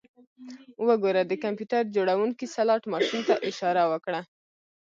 [0.87, 4.21] وګوره د کمپیوټر جوړونکي سلاټ ماشین ته اشاره وکړه